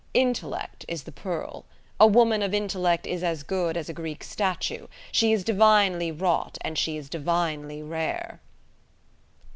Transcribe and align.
Intellect 0.15 0.83
is 0.87 1.03
the 1.03 1.11
pearl. 1.11 1.63
A 1.99 2.07
woman 2.07 2.41
of 2.41 2.55
intellect 2.55 3.05
is 3.05 3.21
as 3.23 3.43
good 3.43 3.77
as 3.77 3.87
a 3.87 3.93
Greek 3.93 4.23
statue; 4.23 4.87
she 5.11 5.31
is 5.31 5.43
divinely 5.43 6.11
wrought, 6.11 6.57
and 6.61 6.75
she 6.75 6.97
is 6.97 7.07
divinely 7.07 7.83
rare." 7.83 8.41